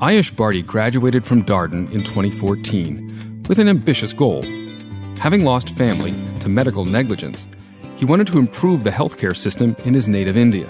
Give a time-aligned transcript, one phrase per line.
[0.00, 4.42] Ayush Bharti graduated from Darden in 2014 with an ambitious goal.
[5.18, 7.46] Having lost family to medical negligence,
[7.96, 10.68] he wanted to improve the healthcare system in his native India.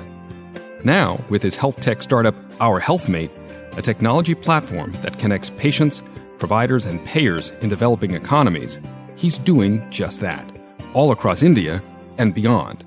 [0.84, 3.30] Now, with his health tech startup Our HealthMate,
[3.78, 6.02] a technology platform that connects patients,
[6.38, 8.78] providers, and payers in developing economies,
[9.16, 10.44] he's doing just that,
[10.92, 11.82] all across India
[12.18, 12.84] and beyond.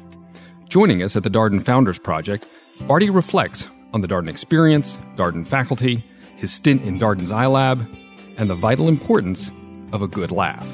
[0.69, 2.45] Joining us at the Darden Founders Project,
[2.81, 6.03] Bharti reflects on the Darden experience, Darden faculty,
[6.37, 7.87] his stint in Darden's iLab,
[8.37, 9.51] and the vital importance
[9.91, 10.67] of a good laugh.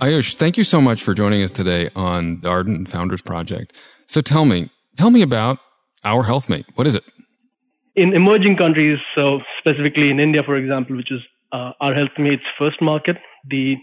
[0.00, 3.72] Ayush, thank you so much for joining us today on Darden Founders Project.
[4.08, 5.58] So tell me, tell me about
[6.04, 6.66] our HealthMate.
[6.74, 7.04] What is it?
[7.94, 11.20] In emerging countries, so specifically in India, for example, which is
[11.52, 13.16] uh, our HealthMate's first market,
[13.48, 13.76] the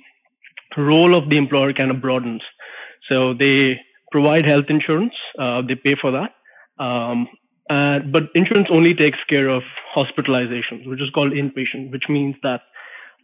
[0.78, 2.42] role of the employer kind of broadens.
[3.10, 3.80] So they
[4.12, 6.84] provide health insurance, uh, they pay for that.
[6.84, 7.28] Um,
[7.70, 9.63] uh, but insurance only takes care of
[9.95, 12.61] hospitalizations, which is called inpatient, which means that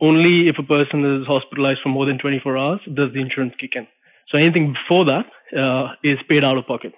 [0.02, 3.72] only if a person is hospitalized for more than 24 hours does the insurance kick
[3.76, 3.86] in.
[4.30, 5.26] So anything before that
[5.58, 6.94] uh, is paid out of pocket.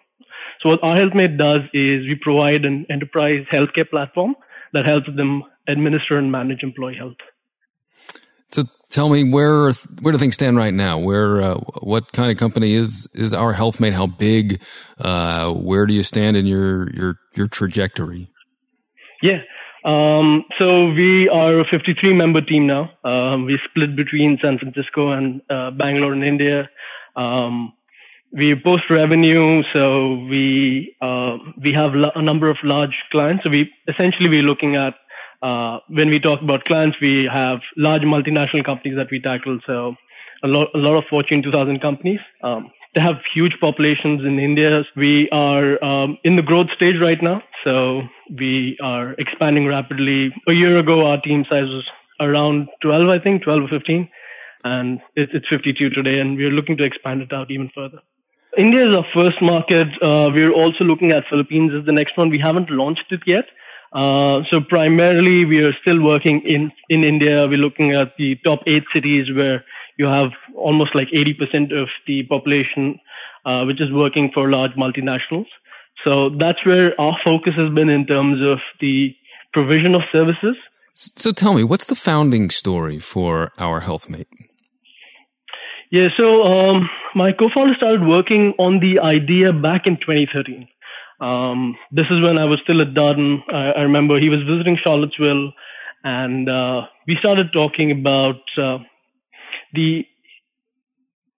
[0.61, 4.36] So what our HealthMate does is we provide an enterprise healthcare platform
[4.73, 7.17] that helps them administer and manage employee health.
[8.50, 11.00] So tell me where where do things stand right now?
[11.00, 13.94] Where uh, what kind of company is is our HealthMate?
[13.94, 14.61] How big?
[15.00, 18.30] Uh, where do you stand in your your your trajectory?
[19.22, 19.42] Yeah.
[19.83, 22.92] Um, so we are a 53 member team now.
[23.03, 26.70] Um, we split between San Francisco and uh, Bangalore in India.
[27.16, 27.73] Um,
[28.31, 33.44] we post revenue, so we uh, we have a number of large clients.
[33.44, 34.95] So we essentially we're looking at
[35.42, 39.59] uh, when we talk about clients, we have large multinational companies that we tackle.
[39.66, 39.95] So
[40.44, 42.20] a lot, a lot of Fortune 2000 companies.
[42.44, 44.83] Um, they have huge populations in India.
[44.95, 47.42] We are um, in the growth stage right now.
[47.64, 48.02] So
[48.38, 50.33] we are expanding rapidly.
[50.48, 51.89] A year ago, our team size was
[52.20, 54.09] around 12, I think, 12 or 15.
[54.64, 57.99] And it's 52 today, and we're looking to expand it out even further.
[58.58, 59.87] India is our first market.
[60.04, 62.30] Uh, we're also looking at Philippines as the next one.
[62.30, 63.45] We haven't launched it yet.
[63.94, 67.48] Uh, so primarily we are still working in, in India.
[67.48, 69.66] We're looking at the top eight cities where
[69.98, 73.00] you have almost like 80% of the population,
[73.46, 75.48] uh, which is working for large multinationals.
[76.04, 79.14] So that's where our focus has been in terms of the
[79.54, 80.56] provision of services.
[80.94, 84.28] So tell me, what's the founding story for our HealthMate?
[85.92, 90.68] Yeah, so um, my co-founder started working on the idea back in 2013.
[91.21, 93.43] Um, this is when I was still at Darden.
[93.48, 95.54] I, I remember he was visiting Charlottesville,
[96.04, 98.80] and uh, we started talking about uh,
[99.73, 100.05] the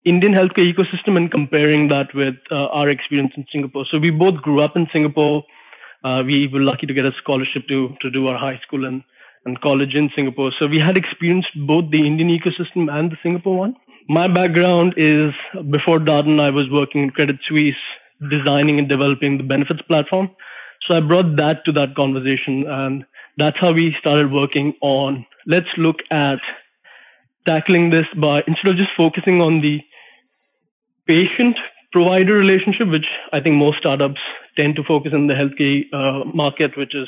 [0.05, 3.85] Indian healthcare ecosystem and comparing that with uh, our experience in Singapore.
[3.91, 5.43] So we both grew up in Singapore.
[6.03, 9.03] Uh, we were lucky to get a scholarship to to do our high school and,
[9.45, 10.51] and college in Singapore.
[10.57, 13.75] So we had experienced both the Indian ecosystem and the Singapore one.
[14.09, 15.33] My background is
[15.71, 17.75] before Darden, I was working in Credit Suisse
[18.29, 20.29] designing and developing the benefits platform.
[20.87, 23.05] So I brought that to that conversation, and
[23.37, 26.39] that's how we started working on let's look at
[27.45, 29.81] tackling this by instead of just focusing on the
[31.07, 31.57] patient
[31.91, 34.21] provider relationship, which I think most startups
[34.55, 37.07] tend to focus in the healthcare uh, market, which is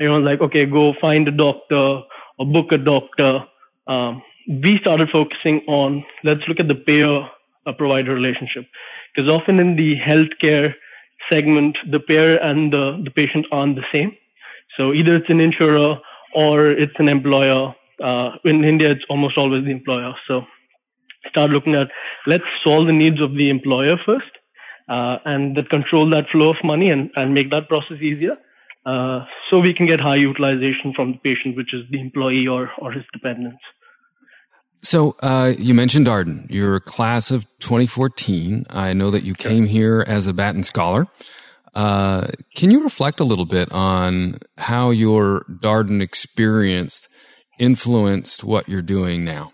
[0.00, 2.02] everyone's like, okay, go find a doctor
[2.38, 3.44] or book a doctor.
[3.86, 7.28] Um, we started focusing on let's look at the payer
[7.66, 8.66] uh, provider relationship
[9.16, 10.74] because often in the healthcare
[11.30, 14.14] segment, the payer and the, the patient aren't the same.
[14.76, 15.96] So either it's an insurer
[16.34, 17.74] or it's an employer.
[18.02, 20.14] Uh, in India, it's almost always the employer.
[20.28, 20.44] So
[21.30, 21.88] start looking at
[22.26, 24.30] let's solve the needs of the employer first
[24.88, 28.36] uh, and that control that flow of money and, and make that process easier.
[28.84, 32.70] Uh, so we can get high utilization from the patient, which is the employee or,
[32.78, 33.62] or his dependents.
[34.86, 36.46] So uh, you mentioned Darden.
[36.48, 38.66] You're a class of 2014.
[38.70, 41.08] I know that you came here as a Batten Scholar.
[41.74, 47.08] Uh, can you reflect a little bit on how your Darden experience
[47.58, 49.50] influenced what you're doing now?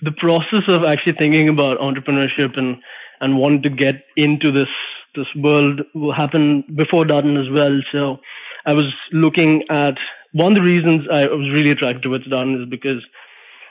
[0.00, 2.78] The process of actually thinking about entrepreneurship and
[3.20, 4.70] and wanting to get into this
[5.14, 7.82] this world will happen before Darden as well.
[7.92, 8.20] So
[8.64, 9.98] I was looking at
[10.32, 13.04] one of the reasons I was really attracted towards Darden is because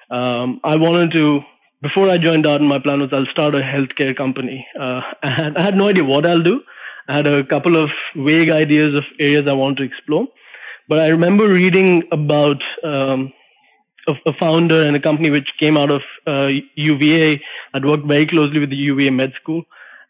[0.10, 1.42] um, I wanted to,
[1.82, 4.66] before I joined Darden, my plan was I'll start a healthcare company.
[4.80, 6.62] Uh, and I had no idea what I'll do.
[7.08, 10.28] I had a couple of vague ideas of areas I wanted to explore.
[10.90, 13.34] But I remember reading about um,
[14.08, 17.42] a, a, founder and a company which came out of uh, UVA.
[17.74, 19.64] I'd worked very closely with the UVA Med School.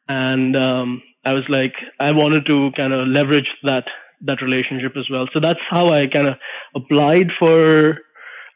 [0.08, 3.86] And um, I was like, I wanted to kind of leverage that
[4.22, 5.28] that relationship as well.
[5.32, 6.38] So that's how I kind of
[6.76, 8.00] applied for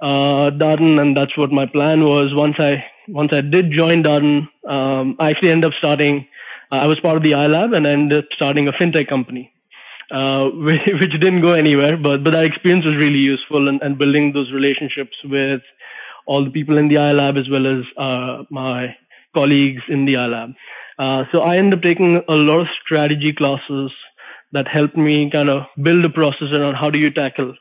[0.02, 2.34] uh, Darden, and that's what my plan was.
[2.34, 6.28] Once I once I did join Darden, um, I actually ended up starting.
[6.72, 9.52] Uh, I was part of the iLab and ended up starting a fintech company,
[10.10, 11.98] uh, which, which, didn't go anywhere.
[11.98, 15.62] But but that experience was really useful, and, and building those relationships with
[16.26, 18.96] all the people in the iLab as well as uh, my
[19.34, 20.56] colleagues in the iLab.
[20.98, 23.92] Uh, so I ended up taking a lot of strategy classes
[24.52, 27.56] that helped me kind of build a process around how do you tackle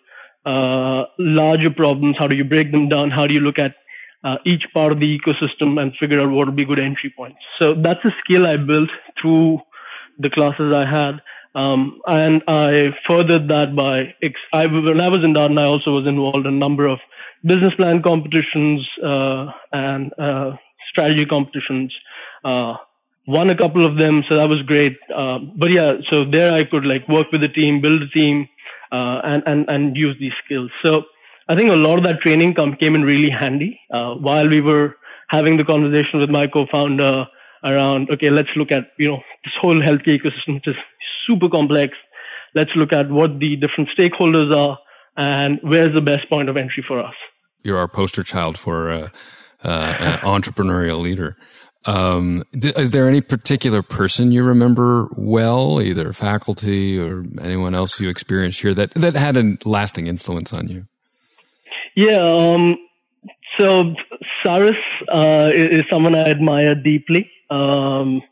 [0.47, 3.75] uh, larger problems, how do you break them down, how do you look at
[4.25, 7.39] uh, each part of the ecosystem and figure out what would be good entry points.
[7.59, 8.91] So that's a skill I built
[9.21, 9.61] through
[10.19, 11.23] the classes I had.
[11.55, 14.15] Um, and I furthered that by,
[14.53, 17.01] I, when I was in Darden, I also was involved in a number of
[17.45, 20.53] business plan competitions uh, and uh,
[20.89, 21.93] strategy competitions.
[22.45, 22.75] Uh,
[23.27, 24.97] won a couple of them, so that was great.
[25.09, 28.49] But yeah, so there I could like work with the team, build a team,
[28.93, 30.71] uh, and and and use these skills.
[30.83, 31.05] So
[31.49, 34.61] I think a lot of that training come, came in really handy uh, while we
[34.61, 34.97] were
[35.29, 37.27] having the conversation with my co-founder
[37.65, 38.11] around.
[38.11, 40.77] Okay, let's look at you know this whole healthcare ecosystem, which is
[41.27, 41.95] super complex.
[42.55, 44.79] Let's look at what the different stakeholders are
[45.17, 47.15] and where's the best point of entry for us.
[47.63, 49.09] You're our poster child for uh,
[49.63, 51.37] uh, an entrepreneurial leader.
[51.87, 57.99] Um, th- is there any particular person you remember well, either faculty or anyone else
[57.99, 60.87] you experienced here that, that had a lasting influence on you?
[61.97, 62.21] Yeah.
[62.21, 62.77] Um,
[63.59, 63.95] so
[64.45, 64.77] Saras
[65.09, 67.31] uh, is, someone I admire deeply.
[67.51, 68.23] Um,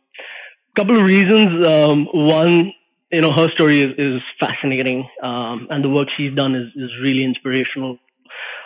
[0.78, 1.66] couple of reasons.
[1.66, 2.72] Um, one,
[3.10, 6.90] you know, her story is, is fascinating, um, and the work she's done is, is
[7.02, 7.98] really inspirational.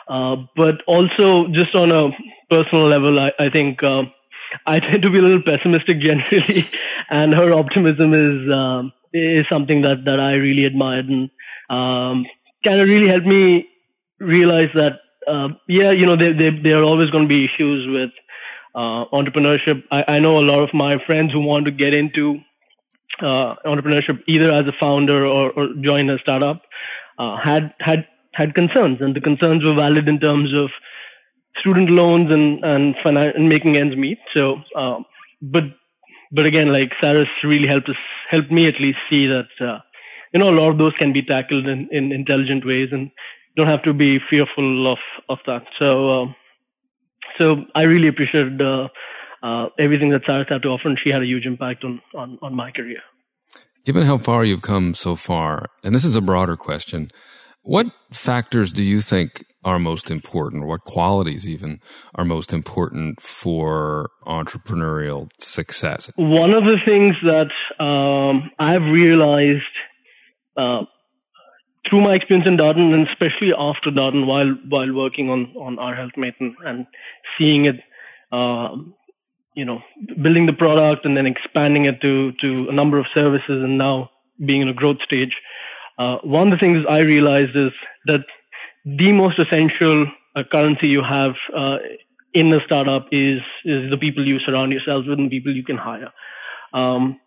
[0.08, 2.11] Uh, but also, just on a
[2.50, 4.02] personal level, I, I think uh,
[4.66, 6.66] I tend to be a little pessimistic generally,
[7.10, 11.31] and her optimism is um, is something that that I really admired and
[11.70, 12.26] um,
[12.64, 13.66] kind of really helped me
[14.19, 17.87] realize that uh, yeah, you know, there there, there are always going to be issues
[17.88, 18.10] with
[18.75, 19.82] uh, entrepreneurship.
[19.90, 22.40] I, I know a lot of my friends who want to get into
[23.20, 26.62] uh, entrepreneurship either as a founder or, or join a startup
[27.19, 30.70] uh, had had had concerns, and the concerns were valid in terms of
[31.58, 34.19] student loans and and, finan- and making ends meet.
[34.34, 35.04] So, um,
[35.40, 35.64] but
[36.31, 37.96] but again, like Saras really helped us,
[38.31, 39.78] helped me at least see that uh,
[40.32, 43.10] you know a lot of those can be tackled in, in intelligent ways, and
[43.56, 45.64] don't have to be fearful of of that.
[45.78, 46.34] So, um,
[47.38, 48.88] so I really appreciated uh,
[49.43, 52.38] uh, everything that Saras had to offer, and she had a huge impact on on
[52.43, 53.00] on my career.
[53.84, 57.08] Given how far you've come so far, and this is a broader question,
[57.62, 61.81] what factors do you think are most important, or what qualities even
[62.14, 66.11] are most important for entrepreneurial success?
[66.17, 67.50] One of the things that
[67.82, 69.62] um, I've realized
[70.56, 70.82] uh,
[71.88, 75.94] through my experience in Darden, and especially after Darden, while while working on on our
[75.94, 76.87] HealthMate and, and
[77.38, 77.76] seeing it,
[78.32, 78.76] uh,
[79.55, 79.81] you know,
[80.23, 84.11] building the product and then expanding it to to a number of services, and now
[84.44, 85.35] being in a growth stage
[85.99, 87.73] uh, one of the things I realized is
[88.06, 88.25] that
[88.84, 91.79] the most essential uh, currency you have uh,
[92.34, 95.76] in a startup is is the people you surround yourselves with and people you can
[95.76, 96.11] hire.
[96.73, 97.20] Um,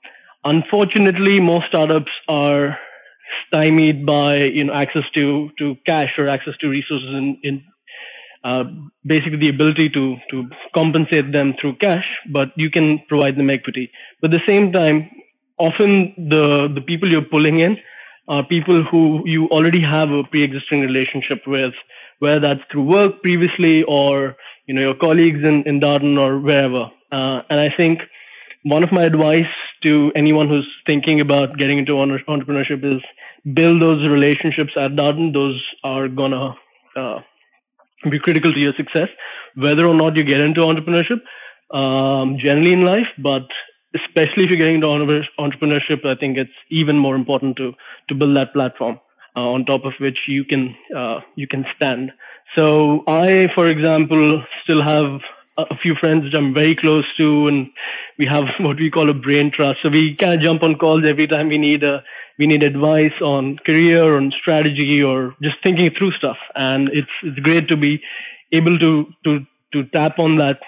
[0.43, 2.77] unfortunately, most startups are
[3.47, 7.63] stymied by you know access to to cash or access to resources in, in
[8.43, 8.63] uh,
[9.05, 13.91] basically the ability to to compensate them through cash, but you can provide them equity.
[14.21, 15.09] But at the same time,
[15.57, 17.77] often the the people you're pulling in
[18.27, 21.73] are people who you already have a pre-existing relationship with,
[22.19, 26.91] whether that's through work previously or you know your colleagues in, in Darden or wherever.
[27.11, 27.99] Uh, and I think
[28.63, 29.53] one of my advice
[29.83, 33.01] to anyone who's thinking about getting into entrepreneurship is
[33.53, 35.33] build those relationships at Darden.
[35.33, 36.55] Those are gonna
[36.95, 37.19] uh,
[38.09, 39.09] be critical to your success,
[39.55, 41.21] whether or not you get into entrepreneurship.
[41.71, 43.47] Um, generally in life, but
[43.95, 44.87] especially if you're getting into
[45.39, 47.73] entrepreneurship, I think it's even more important to
[48.09, 48.99] to build that platform
[49.35, 52.11] uh, on top of which you can uh, you can stand.
[52.55, 55.21] So I, for example, still have
[55.57, 57.69] a few friends which I'm very close to, and
[58.17, 59.79] we have what we call a brain trust.
[59.81, 62.03] So we kind of jump on calls every time we need a
[62.37, 66.37] we need advice on career, on strategy, or just thinking through stuff.
[66.55, 68.01] And it's it's great to be
[68.51, 70.59] able to to to tap on that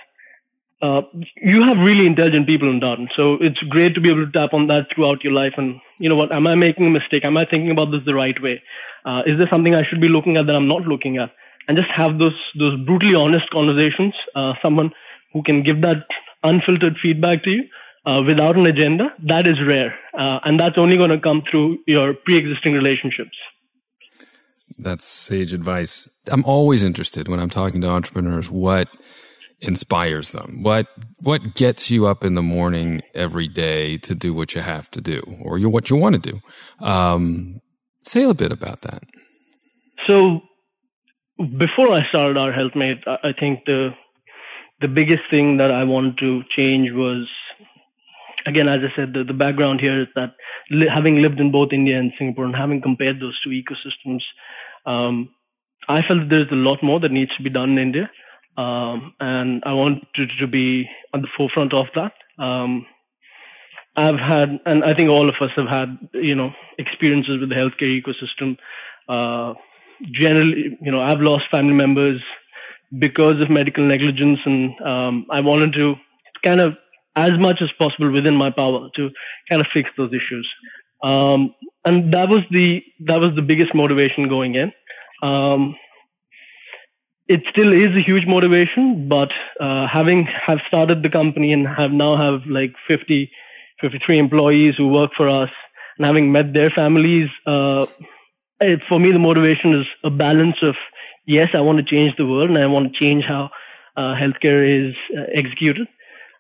[0.82, 1.02] uh,
[1.38, 3.08] you have really intelligent people in Darden.
[3.16, 5.54] So it's great to be able to tap on that throughout your life.
[5.58, 6.32] And you know what?
[6.32, 7.26] Am I making a mistake?
[7.26, 8.62] Am I thinking about this the right way?
[9.06, 11.32] Uh, is there something I should be looking at that I'm not looking at?
[11.68, 14.14] And just have those those brutally honest conversations.
[14.36, 14.92] Uh, someone
[15.34, 16.06] who can give that
[16.44, 17.64] unfiltered feedback to you.
[18.08, 19.94] uh, without an agenda, that is rare.
[20.18, 23.38] Uh, and that's only going to come through your pre existing relationships.
[24.80, 26.08] That's sage advice.
[26.32, 28.88] I'm always interested when I'm talking to entrepreneurs what
[29.60, 30.64] inspires them?
[30.64, 30.88] What
[31.20, 35.02] what gets you up in the morning every day to do what you have to
[35.02, 36.86] do or you, what you want to do?
[36.86, 37.62] Um,
[38.04, 39.04] say a bit about that.
[40.06, 40.42] So,
[41.58, 43.92] before I started our HealthMate, I think the
[44.80, 47.28] the biggest thing that I wanted to change was,
[48.46, 50.36] again, as I said, the, the background here is that
[50.70, 54.22] li- having lived in both India and Singapore and having compared those two ecosystems,
[54.86, 55.30] um,
[55.90, 58.10] I felt that there's a lot more that needs to be done in India.
[58.58, 62.14] Um, and I wanted to be at the forefront of that.
[62.44, 62.86] Um,
[63.96, 67.56] I've had, and I think all of us have had, you know, experiences with the
[67.56, 68.58] healthcare ecosystem.
[69.10, 69.54] Uh,
[70.12, 72.22] generally, you know, I've lost family members
[73.00, 75.96] because of medical negligence, and um, I wanted to
[76.44, 76.74] kind of,
[77.16, 79.10] as much as possible within my power, to
[79.50, 80.48] kind of fix those issues.
[81.04, 81.54] Um,
[81.86, 84.72] and that was the that was the biggest motivation going in.
[85.22, 85.76] Um,
[87.28, 89.30] it still is a huge motivation, but
[89.60, 93.30] uh, having have started the company and have now have like 50,
[93.82, 95.50] 53 employees who work for us
[95.98, 97.86] and having met their families, uh,
[98.62, 100.76] it, for me, the motivation is a balance of,
[101.26, 103.50] yes, I want to change the world and I want to change how
[103.98, 105.88] uh, healthcare is uh, executed.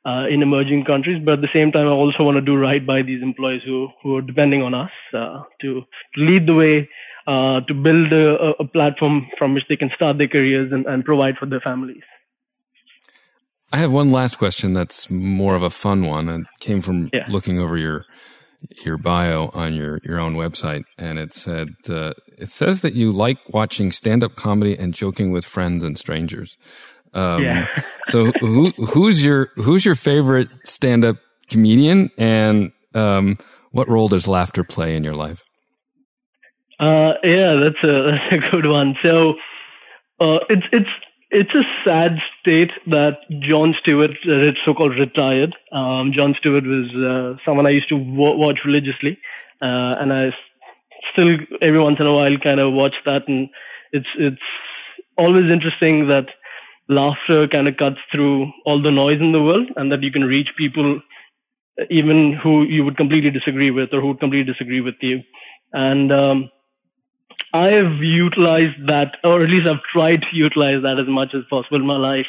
[0.06, 2.86] Uh, in emerging countries, but at the same time, I also want to do right
[2.86, 5.82] by these employees who who are depending on us uh, to,
[6.15, 6.88] to lead the way
[7.27, 11.03] uh, to build a, a, platform from which they can start their careers and, and
[11.03, 12.03] provide for their families.
[13.74, 16.29] I have one last question that's more of a fun one.
[16.29, 17.25] It came from yeah.
[17.27, 18.05] looking over your
[18.86, 23.12] your bio on your, your own website, and it said uh, it says that you
[23.12, 26.57] like watching stand up comedy and joking with friends and strangers.
[27.13, 27.67] Um, yeah.
[28.05, 31.17] so who who's your who's your favorite stand up
[31.50, 33.38] comedian, and um,
[33.72, 35.43] what role does laughter play in your life?
[36.79, 38.96] Uh, yeah, that's a that's a good one.
[39.01, 39.36] So
[40.19, 40.89] uh, it's it's
[41.29, 45.55] it's a sad state that Jon Stewart, uh, so-called retired.
[45.72, 49.19] Um, Jon Stewart was uh, someone I used to w- watch religiously,
[49.62, 50.31] uh, and I
[51.12, 53.50] still every once in a while kind of watch that, and
[53.91, 54.41] it's it's
[55.17, 56.27] always interesting that
[56.89, 60.24] laughter kind of cuts through all the noise in the world, and that you can
[60.24, 61.01] reach people
[61.89, 65.22] even who you would completely disagree with or who would completely disagree with you,
[65.74, 66.50] and um,
[67.54, 71.44] I have utilized that, or at least I've tried to utilize that as much as
[71.50, 72.27] possible in my life,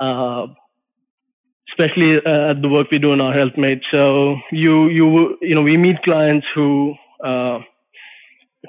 [0.00, 0.46] uh,
[1.70, 3.82] especially uh, at the work we do in our HealthMate.
[3.90, 7.60] So you you you know we meet clients who uh,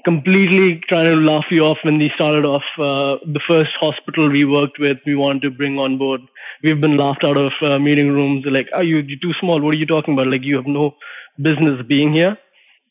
[0.04, 2.64] completely trying to laugh you off when they started off.
[2.78, 6.22] Uh, the first hospital we worked with, we wanted to bring on board.
[6.64, 8.44] We've been laughed out of uh, meeting rooms.
[8.44, 9.62] They're like, "Are you you're too small?
[9.62, 10.28] What are you talking about?
[10.28, 10.96] Like you have no
[11.42, 12.38] business being here."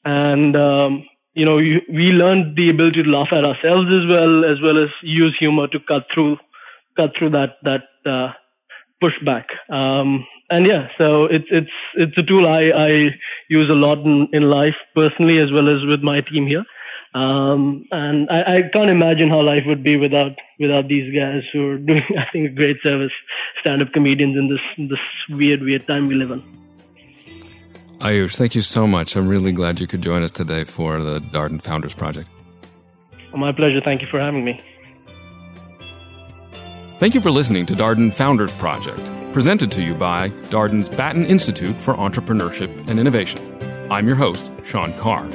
[0.05, 1.05] And um,
[1.37, 4.83] you know, you, we learned the ability to laugh at ourselves as well, as well
[4.83, 6.39] as use humor to cut through,
[6.97, 8.33] cut through that that uh,
[9.03, 9.45] pushback.
[9.71, 12.89] Um, and yeah, so it's it's it's a tool I, I
[13.51, 16.65] use a lot in, in life personally as well as with my team here.
[17.15, 21.69] Um, and I, I can't imagine how life would be without without these guys who
[21.69, 23.13] are doing, I think, a great service,
[23.61, 26.66] stand-up comedians in this this weird weird time we live in.
[28.01, 29.17] Ayush, thank you so much.
[29.17, 32.29] I'm really glad you could join us today for the Darden Founders Project.
[33.35, 33.81] My pleasure.
[33.81, 34.61] Thank you for having me.
[36.99, 38.99] Thank you for listening to Darden Founders Project,
[39.33, 43.41] presented to you by Darden's Batten Institute for Entrepreneurship and Innovation.
[43.91, 45.29] I'm your host, Sean Carr.